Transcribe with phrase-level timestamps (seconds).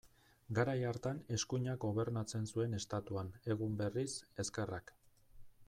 [0.59, 4.09] Garai hartan eskuinak gobernatzen zuen Estatuan, egun berriz,
[4.45, 4.95] ezkerrak.